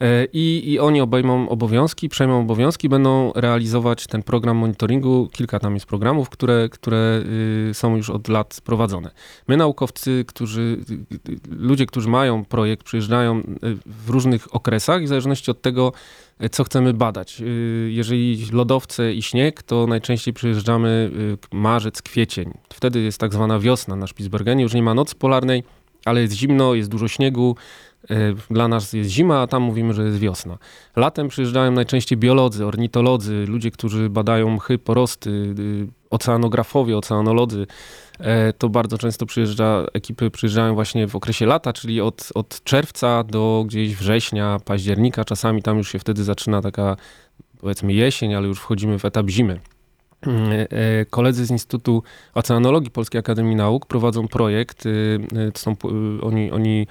E, 0.00 0.26
I, 0.32 0.72
I 0.72 0.78
oni 0.78 1.00
obejmą 1.00 1.48
obowiązki, 1.48 2.08
przejmą 2.08 2.40
obowiązki, 2.40 2.88
będą 2.88 3.32
realizować 3.34 4.06
ten 4.06 4.22
program 4.22 4.56
monitoringu. 4.56 5.28
Kilka 5.32 5.58
tam 5.58 5.74
jest 5.74 5.86
programów, 5.86 6.28
które, 6.28 6.68
które 6.68 7.22
y, 7.70 7.74
są 7.74 7.96
już 7.96 8.10
od 8.10 8.28
lat 8.28 8.60
prowadzone. 8.64 9.10
My, 9.48 9.56
naukowcy, 9.56 10.24
którzy, 10.28 10.78
ludzie, 11.50 11.86
którzy 11.86 12.08
mają 12.08 12.44
projekt, 12.44 12.84
przyjeżdżają 12.84 13.38
y, 13.38 13.44
w 13.86 14.10
różnych 14.10 14.54
okresach 14.54 15.02
i 15.02 15.04
w 15.04 15.08
zależności 15.08 15.50
od 15.50 15.62
tego, 15.62 15.92
y, 16.44 16.48
co 16.48 16.64
chcemy 16.64 16.94
badać. 16.94 17.42
Jeżeli 17.88 18.46
lodowce 18.52 19.14
i 19.14 19.22
śnieg, 19.22 19.62
to 19.62 19.86
najczęściej 19.86 20.34
przyjeżdżamy 20.34 21.10
marzec, 21.52 22.02
kwiecień. 22.02 22.52
Wtedy 22.72 23.00
jest 23.00 23.18
tak 23.18 23.32
zwana 23.32 23.58
wiosna 23.58 23.96
na 23.96 24.06
Spitsbergenie. 24.06 24.62
Już 24.62 24.74
nie 24.74 24.82
ma 24.82 24.94
nocy 24.94 25.14
polarnej, 25.14 25.62
ale 26.08 26.20
jest 26.20 26.34
zimno, 26.34 26.74
jest 26.74 26.90
dużo 26.90 27.08
śniegu, 27.08 27.56
E, 28.10 28.34
dla 28.50 28.68
nas 28.68 28.92
jest 28.92 29.10
zima, 29.10 29.40
a 29.40 29.46
tam 29.46 29.62
mówimy, 29.62 29.94
że 29.94 30.04
jest 30.04 30.18
wiosna. 30.18 30.58
Latem 30.96 31.28
przyjeżdżają 31.28 31.70
najczęściej 31.70 32.18
biolodzy, 32.18 32.66
ornitolodzy, 32.66 33.44
ludzie, 33.48 33.70
którzy 33.70 34.10
badają 34.10 34.50
mchy, 34.50 34.78
porosty, 34.78 35.30
y, 35.58 35.86
oceanografowie, 36.10 36.96
oceanolodzy. 36.96 37.66
E, 38.18 38.52
to 38.52 38.68
bardzo 38.68 38.98
często 38.98 39.26
przyjeżdża, 39.26 39.84
ekipy 39.92 40.30
przyjeżdżają 40.30 40.74
właśnie 40.74 41.08
w 41.08 41.16
okresie 41.16 41.46
lata, 41.46 41.72
czyli 41.72 42.00
od, 42.00 42.28
od 42.34 42.64
czerwca 42.64 43.24
do 43.24 43.64
gdzieś 43.66 43.96
września, 43.96 44.58
października. 44.64 45.24
Czasami 45.24 45.62
tam 45.62 45.78
już 45.78 45.92
się 45.92 45.98
wtedy 45.98 46.24
zaczyna 46.24 46.62
taka, 46.62 46.96
powiedzmy, 47.60 47.92
jesień, 47.92 48.34
ale 48.34 48.48
już 48.48 48.60
wchodzimy 48.60 48.98
w 48.98 49.04
etap 49.04 49.28
zimy. 49.28 49.60
E, 50.26 50.70
e, 50.70 51.04
koledzy 51.04 51.46
z 51.46 51.50
Instytutu 51.50 52.02
Oceanologii 52.34 52.90
Polskiej 52.90 53.18
Akademii 53.18 53.56
Nauk 53.56 53.86
prowadzą 53.86 54.28
projekt. 54.28 54.86
Y, 54.86 54.88
y, 54.88 55.58
są, 55.58 55.76
oni, 56.22 56.50
oni 56.50 56.86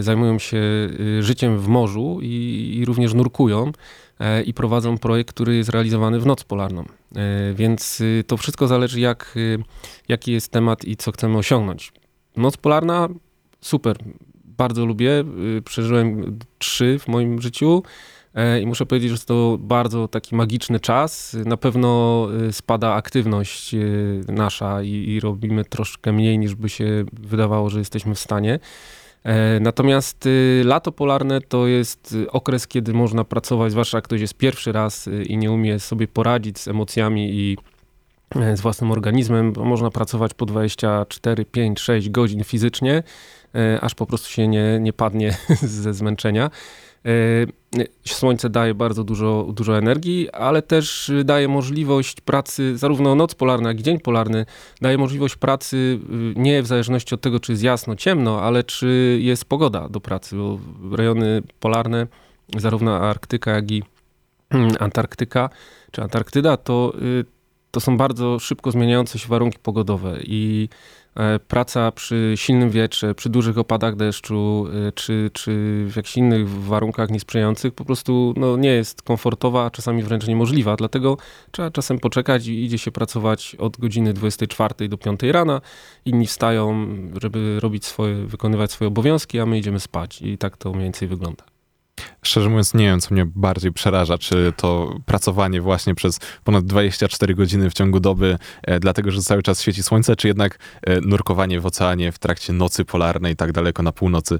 zajmują 0.00 0.38
się 0.38 0.56
y, 0.56 1.22
życiem 1.22 1.58
w 1.58 1.68
morzu 1.68 2.18
i, 2.22 2.76
i 2.76 2.84
również 2.84 3.14
nurkują 3.14 3.72
e, 4.20 4.42
i 4.42 4.54
prowadzą 4.54 4.98
projekt, 4.98 5.32
który 5.34 5.56
jest 5.56 5.70
realizowany 5.70 6.20
w 6.20 6.26
noc 6.26 6.44
polarną. 6.44 6.84
Więc 7.54 8.02
to 8.26 8.36
wszystko 8.36 8.66
zależy, 8.66 9.00
jak, 9.00 9.34
jaki 10.08 10.32
jest 10.32 10.52
temat 10.52 10.84
i 10.84 10.96
co 10.96 11.12
chcemy 11.12 11.38
osiągnąć. 11.38 11.92
Noc 12.36 12.56
polarna, 12.56 13.08
super, 13.60 13.96
bardzo 14.44 14.86
lubię. 14.86 15.24
Przeżyłem 15.64 16.38
trzy 16.58 16.98
w 16.98 17.08
moim 17.08 17.42
życiu. 17.42 17.82
E, 18.34 18.60
I 18.60 18.66
muszę 18.66 18.86
powiedzieć, 18.86 19.10
że 19.10 19.18
to 19.18 19.58
bardzo 19.60 20.08
taki 20.08 20.34
magiczny 20.34 20.80
czas. 20.80 21.36
Na 21.44 21.56
pewno 21.56 22.28
e, 22.48 22.52
spada 22.52 22.94
aktywność 22.94 23.74
e, 23.74 23.78
nasza 24.28 24.82
i, 24.82 24.88
i 24.88 25.20
robimy 25.20 25.64
troszkę 25.64 26.12
mniej 26.12 26.38
niż 26.38 26.54
by 26.54 26.68
się 26.68 27.04
wydawało, 27.12 27.70
że 27.70 27.78
jesteśmy 27.78 28.14
w 28.14 28.18
stanie. 28.18 28.58
Natomiast 29.60 30.28
lato 30.64 30.92
polarne 30.92 31.40
to 31.40 31.66
jest 31.66 32.16
okres, 32.28 32.66
kiedy 32.66 32.92
można 32.92 33.24
pracować, 33.24 33.72
zwłaszcza 33.72 33.98
jak 33.98 34.04
ktoś 34.04 34.20
jest 34.20 34.34
pierwszy 34.34 34.72
raz 34.72 35.08
i 35.26 35.36
nie 35.36 35.52
umie 35.52 35.78
sobie 35.78 36.08
poradzić 36.08 36.58
z 36.58 36.68
emocjami 36.68 37.30
i 37.30 37.58
z 38.54 38.60
własnym 38.60 38.92
organizmem, 38.92 39.52
można 39.56 39.90
pracować 39.90 40.34
po 40.34 40.46
24, 40.46 41.44
5, 41.44 41.80
6 41.80 42.10
godzin 42.10 42.44
fizycznie, 42.44 43.02
aż 43.80 43.94
po 43.94 44.06
prostu 44.06 44.28
się 44.28 44.48
nie, 44.48 44.78
nie 44.80 44.92
padnie 44.92 45.36
ze 45.82 45.94
zmęczenia. 45.94 46.50
E, 47.04 47.46
słońce 48.04 48.50
daje 48.50 48.74
bardzo 48.74 49.04
dużo, 49.04 49.46
dużo 49.52 49.78
energii, 49.78 50.30
ale 50.30 50.62
też 50.62 51.12
daje 51.24 51.48
możliwość 51.48 52.20
pracy, 52.20 52.78
zarówno 52.78 53.14
noc 53.14 53.34
polarna, 53.34 53.68
jak 53.68 53.80
i 53.80 53.82
dzień 53.82 54.00
polarny, 54.00 54.46
daje 54.80 54.98
możliwość 54.98 55.36
pracy 55.36 55.76
y, 55.76 56.40
nie 56.40 56.62
w 56.62 56.66
zależności 56.66 57.14
od 57.14 57.20
tego, 57.20 57.40
czy 57.40 57.52
jest 57.52 57.62
jasno, 57.62 57.96
ciemno, 57.96 58.42
ale 58.42 58.64
czy 58.64 59.18
jest 59.22 59.44
pogoda 59.44 59.88
do 59.88 60.00
pracy, 60.00 60.36
bo 60.36 60.58
rejony 60.96 61.42
polarne, 61.60 62.06
zarówno 62.56 62.96
Arktyka, 62.96 63.50
jak 63.50 63.70
i 63.70 63.82
mm, 64.50 64.72
Antarktyka 64.80 65.50
czy 65.90 66.02
Antarktyda, 66.02 66.56
to, 66.56 66.92
y, 67.02 67.24
to 67.70 67.80
są 67.80 67.96
bardzo 67.96 68.38
szybko 68.38 68.70
zmieniające 68.70 69.18
się 69.18 69.28
warunki 69.28 69.58
pogodowe 69.58 70.18
i 70.22 70.68
praca 71.48 71.92
przy 71.92 72.32
silnym 72.36 72.70
wietrze, 72.70 73.14
przy 73.14 73.28
dużych 73.28 73.58
opadach 73.58 73.96
deszczu, 73.96 74.66
e, 74.88 74.92
czy, 74.92 75.30
czy 75.32 75.50
w 75.88 75.96
jakichś 75.96 76.16
innych 76.16 76.50
warunkach 76.50 77.10
niesprzyjających 77.10 77.74
po 77.74 77.84
prostu 77.84 78.34
no, 78.36 78.56
nie 78.56 78.70
jest 78.70 79.02
komfortowa, 79.02 79.64
a 79.64 79.70
czasami 79.70 80.02
wręcz 80.02 80.26
niemożliwa. 80.26 80.76
Dlatego 80.76 81.16
trzeba 81.50 81.70
czasem 81.70 81.98
poczekać 81.98 82.46
i 82.46 82.64
idzie 82.64 82.78
się 82.78 82.90
pracować 82.90 83.56
od 83.58 83.76
godziny 83.76 84.12
24 84.12 84.88
do 84.88 84.98
5 84.98 85.22
rana. 85.22 85.60
Inni 86.04 86.26
wstają, 86.26 86.86
żeby 87.20 87.60
robić 87.60 87.84
swoje, 87.84 88.14
wykonywać 88.14 88.72
swoje 88.72 88.88
obowiązki, 88.88 89.40
a 89.40 89.46
my 89.46 89.58
idziemy 89.58 89.80
spać. 89.80 90.22
I 90.22 90.38
tak 90.38 90.56
to 90.56 90.70
mniej 90.70 90.84
więcej 90.84 91.08
wygląda. 91.08 91.57
Szczerze 92.22 92.48
mówiąc, 92.48 92.74
nie 92.74 92.84
wiem, 92.84 93.00
co 93.00 93.14
mnie 93.14 93.26
bardziej 93.26 93.72
przeraża, 93.72 94.18
czy 94.18 94.52
to 94.56 94.96
pracowanie 95.06 95.60
właśnie 95.60 95.94
przez 95.94 96.20
ponad 96.44 96.64
24 96.64 97.34
godziny 97.34 97.70
w 97.70 97.74
ciągu 97.74 98.00
doby, 98.00 98.38
e, 98.62 98.80
dlatego 98.80 99.10
że 99.10 99.20
cały 99.20 99.42
czas 99.42 99.62
świeci 99.62 99.82
słońce, 99.82 100.16
czy 100.16 100.28
jednak 100.28 100.58
e, 100.82 101.00
nurkowanie 101.00 101.60
w 101.60 101.66
oceanie 101.66 102.12
w 102.12 102.18
trakcie 102.18 102.52
nocy 102.52 102.84
polarnej, 102.84 103.36
tak 103.36 103.52
daleko 103.52 103.82
na 103.82 103.92
północy. 103.92 104.38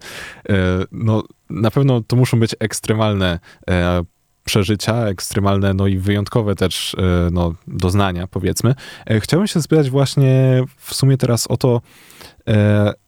E, 0.48 0.54
no, 0.92 1.22
na 1.50 1.70
pewno 1.70 2.00
to 2.00 2.16
muszą 2.16 2.40
być 2.40 2.54
ekstremalne 2.60 3.38
e, 3.70 4.04
przeżycia, 4.48 5.06
ekstremalne, 5.06 5.74
no 5.74 5.86
i 5.86 5.98
wyjątkowe 5.98 6.54
też 6.54 6.94
e, 6.94 7.28
no, 7.32 7.54
doznania, 7.66 8.26
powiedzmy. 8.26 8.74
E, 9.06 9.20
chciałbym 9.20 9.46
się 9.46 9.62
spytać 9.62 9.90
właśnie 9.90 10.64
w 10.76 10.94
sumie 10.94 11.16
teraz 11.16 11.46
o 11.46 11.56
to, 11.56 11.80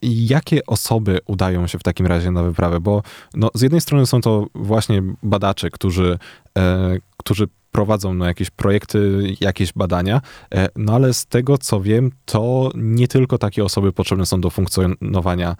jakie 0.02 0.66
osoby 0.66 1.18
udają 1.26 1.66
się 1.66 1.78
w 1.78 1.82
takim 1.82 2.06
razie 2.06 2.30
na 2.30 2.42
wyprawę? 2.42 2.80
Bo 2.80 3.02
no, 3.35 3.50
z 3.54 3.62
jednej 3.62 3.80
strony 3.80 4.06
są 4.06 4.20
to 4.20 4.47
właśnie 4.54 5.02
badacze, 5.23 5.70
którzy, 5.70 6.18
e, 6.59 6.97
którzy 7.16 7.49
prowadzą 7.73 8.14
no, 8.14 8.26
jakieś 8.26 8.50
projekty, 8.50 9.23
jakieś 9.40 9.73
badania, 9.73 10.20
e, 10.54 10.68
no 10.76 10.94
ale 10.94 11.14
z 11.14 11.26
tego 11.26 11.59
co 11.59 11.80
wiem, 11.80 12.11
to 12.25 12.70
nie 12.75 13.09
tylko 13.09 13.38
takie 13.38 13.64
osoby 13.64 13.92
potrzebne 13.92 14.26
są 14.26 14.40
do 14.40 14.50
funkcjonowania 14.50 15.56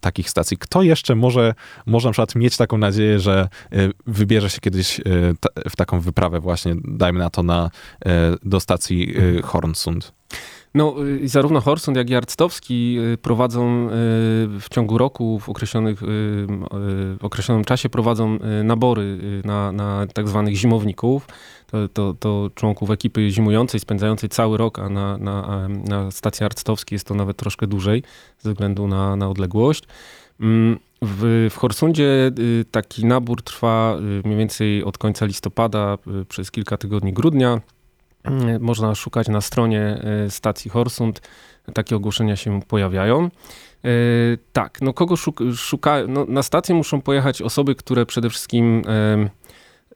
takich 0.00 0.30
stacji. 0.30 0.56
Kto 0.56 0.82
jeszcze 0.82 1.14
może, 1.14 1.54
może 1.86 2.08
na 2.08 2.12
przykład 2.12 2.34
mieć 2.34 2.56
taką 2.56 2.78
nadzieję, 2.78 3.20
że 3.20 3.48
wybierze 4.06 4.50
się 4.50 4.60
kiedyś 4.60 5.00
w 5.70 5.76
taką 5.76 6.00
wyprawę 6.00 6.40
właśnie, 6.40 6.74
dajmy 6.84 7.18
na 7.18 7.30
to, 7.30 7.42
na, 7.42 7.70
do 8.42 8.60
stacji 8.60 9.14
Hornsund? 9.42 10.19
No, 10.74 10.94
y, 11.06 11.28
zarówno 11.28 11.60
Horsund, 11.60 11.96
jak 11.96 12.10
i 12.10 12.14
Arctowski 12.14 12.98
y, 12.98 13.18
prowadzą 13.18 13.86
y, 13.86 13.90
w 14.60 14.66
ciągu 14.70 14.98
roku, 14.98 15.38
w, 15.38 15.48
określonych, 15.48 16.00
w 16.00 17.18
określonym 17.22 17.64
czasie 17.64 17.88
prowadzą 17.88 18.38
nabory 18.64 19.18
na, 19.44 19.72
na 19.72 20.06
tak 20.14 20.28
zwanych 20.28 20.54
zimowników. 20.54 21.26
To, 21.66 21.88
to, 21.88 22.14
to, 22.14 22.50
członków 22.54 22.90
ekipy 22.90 23.30
zimującej, 23.30 23.80
spędzającej 23.80 24.28
cały 24.28 24.58
rok, 24.58 24.78
a 24.78 24.88
na, 24.88 25.18
na, 25.18 25.68
na 25.68 26.10
stacji 26.10 26.46
arctowskiej 26.46 26.94
jest 26.94 27.06
to 27.06 27.14
nawet 27.14 27.36
troszkę 27.36 27.66
dłużej, 27.66 28.02
ze 28.38 28.50
względu 28.50 28.86
na, 28.86 29.16
na 29.16 29.28
odległość. 29.28 29.84
Mm, 30.40 30.78
w, 31.02 31.48
w 31.50 31.56
Horsundzie 31.56 32.30
taki 32.70 33.06
nabór 33.06 33.42
trwa 33.42 33.96
mniej 34.24 34.38
więcej 34.38 34.84
od 34.84 34.98
końca 34.98 35.26
listopada 35.26 35.98
przez 36.28 36.50
kilka 36.50 36.76
tygodni 36.76 37.12
grudnia 37.12 37.60
Można 38.60 38.94
szukać 38.94 39.28
na 39.28 39.40
stronie 39.40 40.02
stacji 40.28 40.70
Horsund. 40.70 41.20
Takie 41.74 41.96
ogłoszenia 41.96 42.36
się 42.36 42.60
pojawiają. 42.62 43.30
Tak, 44.52 44.82
no 44.82 44.92
kogo 44.92 45.14
szuka, 45.54 45.96
no 46.08 46.24
na 46.28 46.42
stację 46.42 46.74
muszą 46.74 47.00
pojechać 47.00 47.42
osoby, 47.42 47.74
które 47.74 48.06
przede 48.06 48.30
wszystkim 48.30 48.82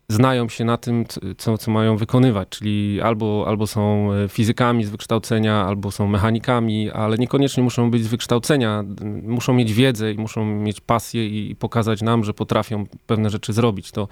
znają 0.09 0.49
się 0.49 0.65
na 0.65 0.77
tym, 0.77 1.05
co, 1.39 1.59
co 1.59 1.71
mają 1.71 1.97
wykonywać, 1.97 2.49
czyli 2.49 3.01
albo, 3.01 3.45
albo 3.49 3.67
są 3.67 4.13
e, 4.13 4.29
fizykami 4.29 4.85
z 4.85 4.91
wykształcenia, 4.91 5.65
albo 5.65 5.91
są 5.91 6.07
mechanikami, 6.07 6.91
ale 6.91 7.19
niekoniecznie 7.19 7.63
muszą 7.63 7.91
być 7.91 8.05
z 8.05 8.07
wykształcenia, 8.07 8.85
muszą 9.23 9.55
mieć 9.55 9.73
wiedzę 9.73 10.13
i 10.13 10.19
muszą 10.19 10.45
mieć 10.45 10.81
pasję 10.81 11.27
i, 11.27 11.57
pokazać 11.57 12.03
nam, 12.03 12.25
że 12.25 12.35
potrafią 12.35 12.87
pewne 13.07 13.31
rzeczy 13.31 13.53
zrobić. 13.53 13.93
To 13.93 14.09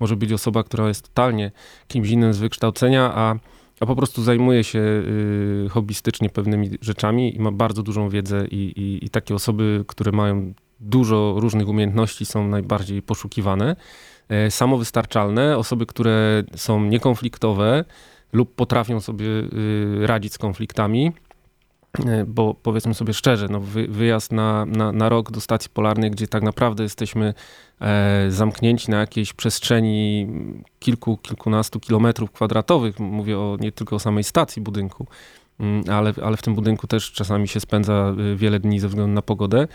może 0.00 0.16
być 0.16 0.32
osoba, 0.32 0.64
która 0.64 0.88
jest 0.88 1.02
totalnie 1.02 1.50
kimś 1.88 2.08
innym 2.08 2.32
z 2.32 2.38
wykształcenia, 2.38 3.12
a, 3.14 3.34
a 3.80 3.86
po 3.86 3.96
prostu 3.96 4.22
zajmuje 4.22 4.64
się 4.64 4.78
y, 4.78 5.68
hobbystycznie 5.70 6.30
pewnymi 6.30 6.70
rzeczami 6.80 7.36
i 7.36 7.40
ma 7.40 7.52
bardzo 7.52 7.82
dużą 7.82 8.08
wiedzę 8.08 8.46
i, 8.50 8.56
i, 8.56 9.04
i 9.04 9.10
takie 9.10 9.34
osoby, 9.34 9.84
które 9.86 10.12
mają 10.12 10.54
dużo 10.80 11.34
różnych 11.38 11.68
umiejętności 11.68 12.26
są 12.26 12.48
najbardziej 12.48 13.02
poszukiwane. 13.02 13.76
E, 14.28 14.50
samowystarczalne, 14.50 15.58
osoby, 15.58 15.86
które 15.86 16.42
są 16.56 16.80
niekonfliktowe 16.80 17.84
lub 18.32 18.54
potrafią 18.54 19.00
sobie 19.00 19.26
y, 19.26 20.06
radzić 20.06 20.32
z 20.32 20.38
konfliktami. 20.38 21.12
E, 22.06 22.24
bo 22.24 22.54
powiedzmy 22.54 22.94
sobie 22.94 23.14
szczerze, 23.14 23.48
no 23.50 23.60
wyjazd 23.88 24.32
na, 24.32 24.66
na, 24.66 24.92
na 24.92 25.08
rok 25.08 25.30
do 25.30 25.40
stacji 25.40 25.70
polarnej, 25.70 26.10
gdzie 26.10 26.28
tak 26.28 26.42
naprawdę 26.42 26.82
jesteśmy 26.82 27.34
e, 27.80 28.26
zamknięci 28.30 28.90
na 28.90 29.00
jakiejś 29.00 29.32
przestrzeni 29.32 30.28
kilku, 30.78 31.16
kilkunastu 31.16 31.80
kilometrów 31.80 32.32
kwadratowych, 32.32 33.00
mówię 33.00 33.38
o, 33.38 33.56
nie 33.60 33.72
tylko 33.72 33.96
o 33.96 33.98
samej 33.98 34.24
stacji 34.24 34.62
budynku, 34.62 35.06
ale, 35.92 36.14
ale 36.22 36.36
w 36.36 36.42
tym 36.42 36.54
budynku 36.54 36.86
też 36.86 37.12
czasami 37.12 37.48
się 37.48 37.60
spędza 37.60 38.14
y, 38.32 38.36
wiele 38.36 38.60
dni 38.60 38.80
ze 38.80 38.88
względu 38.88 39.14
na 39.14 39.22
pogodę. 39.22 39.68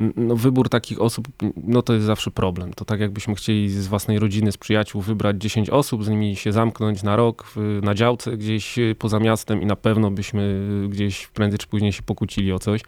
Mm, 0.00 0.12
no, 0.16 0.36
wybór 0.36 0.68
takich 0.68 1.00
osób, 1.00 1.28
no 1.56 1.82
to 1.82 1.92
jest 1.92 2.06
zawsze 2.06 2.30
problem. 2.30 2.72
To 2.72 2.84
tak 2.84 3.00
jakbyśmy 3.00 3.34
chcieli 3.34 3.70
z 3.70 3.86
własnej 3.86 4.18
rodziny, 4.18 4.52
z 4.52 4.56
przyjaciół 4.56 5.02
wybrać 5.02 5.36
10 5.42 5.70
osób, 5.70 6.04
z 6.04 6.08
nimi 6.08 6.36
się 6.36 6.52
zamknąć 6.52 7.02
na 7.02 7.16
rok 7.16 7.46
na 7.82 7.94
działce 7.94 8.36
gdzieś 8.36 8.78
y, 8.78 8.94
poza 8.98 9.18
miastem 9.18 9.62
i 9.62 9.66
na 9.66 9.76
pewno 9.76 10.10
byśmy 10.10 10.42
y, 10.84 10.88
gdzieś 10.88 11.26
prędzej 11.26 11.58
czy 11.58 11.66
później 11.66 11.92
się 11.92 12.02
pokłócili 12.02 12.52
o 12.52 12.58
coś. 12.58 12.80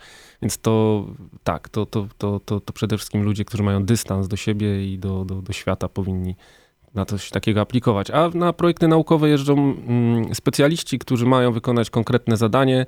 Więc 0.43 0.59
to 0.59 1.07
tak, 1.45 1.69
to, 1.69 1.87
to, 1.87 2.09
to, 2.19 2.41
to, 2.41 2.61
to 2.61 2.73
przede 2.73 2.97
wszystkim 2.97 3.23
ludzie, 3.23 3.45
którzy 3.45 3.63
mają 3.63 3.85
dystans 3.85 4.29
do 4.29 4.37
siebie 4.37 4.93
i 4.93 4.99
do, 4.99 5.25
do, 5.25 5.43
do 5.43 5.53
świata 5.53 5.89
powinni 5.89 6.35
na 6.95 7.05
coś 7.05 7.31
takiego 7.31 7.61
aplikować. 7.61 8.11
A 8.11 8.29
na 8.35 8.53
projekty 8.53 8.89
naukowe 8.89 9.29
jeżdżą 9.29 9.55
mm, 9.55 10.35
specjaliści, 10.35 10.99
którzy 10.99 11.27
mają 11.27 11.53
wykonać 11.53 11.91
konkretne 11.91 12.37
zadanie. 12.37 12.87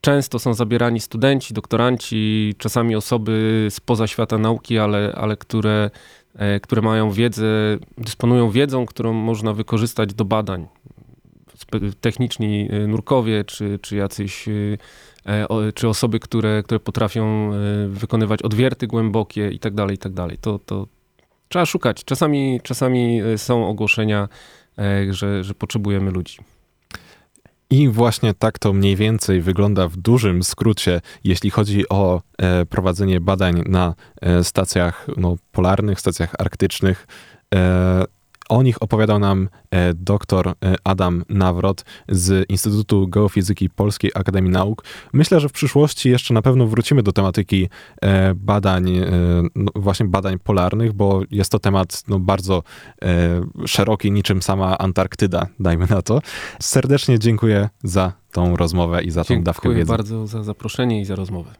Często 0.00 0.38
są 0.38 0.54
zabierani 0.54 1.00
studenci, 1.00 1.54
doktoranci, 1.54 2.54
czasami 2.58 2.96
osoby 2.96 3.66
spoza 3.70 4.06
świata 4.06 4.38
nauki, 4.38 4.78
ale, 4.78 5.12
ale 5.16 5.36
które, 5.36 5.90
e, 6.34 6.60
które 6.60 6.82
mają 6.82 7.10
wiedzę, 7.10 7.78
dysponują 7.98 8.50
wiedzą, 8.50 8.86
którą 8.86 9.12
można 9.12 9.52
wykorzystać 9.52 10.14
do 10.14 10.24
badań. 10.24 10.68
Techniczni 12.00 12.68
e, 12.70 12.86
nurkowie, 12.86 13.44
czy, 13.44 13.78
czy 13.82 13.96
jacyś 13.96 14.48
e, 14.48 15.72
czy 15.74 15.88
osoby, 15.88 16.20
które, 16.20 16.62
które 16.62 16.80
potrafią 16.80 17.50
wykonywać 17.88 18.42
odwierty 18.42 18.86
głębokie 18.86 19.50
i 19.50 19.58
tak 19.58 19.74
dalej, 19.74 19.94
i 19.94 19.98
tak 19.98 20.12
dalej. 20.12 20.38
To, 20.40 20.58
to, 20.58 20.86
trzeba 21.50 21.66
szukać. 21.66 22.04
Czasami, 22.04 22.60
czasami 22.62 23.20
e, 23.20 23.38
są 23.38 23.68
ogłoszenia, 23.68 24.28
e, 24.78 25.12
że, 25.12 25.44
że 25.44 25.54
potrzebujemy 25.54 26.10
ludzi. 26.10 26.38
I 27.70 27.88
właśnie 27.88 28.34
tak 28.34 28.58
to 28.58 28.72
mniej 28.72 28.96
więcej 28.96 29.40
wygląda 29.40 29.88
w 29.88 29.96
dużym 29.96 30.42
skrócie, 30.42 31.00
jeśli 31.24 31.50
chodzi 31.50 31.88
o 31.88 32.22
e, 32.38 32.66
prowadzenie 32.66 33.20
badań 33.20 33.62
na 33.66 33.94
e, 34.20 34.44
stacjach 34.44 35.06
no, 35.16 35.36
polarnych, 35.52 36.00
stacjach 36.00 36.34
arktycznych. 36.38 37.06
E, 37.54 38.04
o 38.50 38.62
nich 38.62 38.82
opowiadał 38.82 39.18
nam 39.18 39.48
e, 39.70 39.94
dr 39.94 40.48
e, 40.48 40.74
Adam 40.84 41.24
Nawrot 41.28 41.84
z 42.08 42.50
Instytutu 42.50 43.08
Geofizyki 43.08 43.70
Polskiej 43.70 44.10
Akademii 44.14 44.50
Nauk. 44.50 44.84
Myślę, 45.12 45.40
że 45.40 45.48
w 45.48 45.52
przyszłości 45.52 46.10
jeszcze 46.10 46.34
na 46.34 46.42
pewno 46.42 46.66
wrócimy 46.66 47.02
do 47.02 47.12
tematyki 47.12 47.68
e, 48.02 48.34
badań, 48.34 48.90
no 49.54 49.72
właśnie 49.74 50.06
badań 50.06 50.38
polarnych, 50.38 50.92
bo 50.92 51.22
jest 51.30 51.52
to 51.52 51.58
temat 51.58 52.02
no, 52.08 52.18
bardzo 52.18 52.62
szeroki, 53.66 54.12
niczym 54.12 54.42
sama 54.42 54.78
Antarktyda, 54.78 55.46
dajmy 55.60 55.86
na 55.90 56.02
to. 56.02 56.20
Serdecznie 56.60 57.18
dziękuję 57.18 57.68
za 57.82 58.12
tą 58.32 58.56
rozmowę 58.56 59.02
i 59.02 59.10
za 59.10 59.20
dziękuję 59.20 59.38
tą 59.38 59.44
dawkę 59.44 59.68
wiedzy. 59.68 59.78
Dziękuję 59.78 59.96
bardzo 59.96 60.26
za 60.26 60.42
zaproszenie 60.42 61.00
i 61.00 61.04
za 61.04 61.14
rozmowę. 61.14 61.50